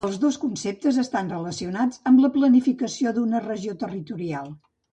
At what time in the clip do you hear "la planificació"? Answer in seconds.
2.25-3.15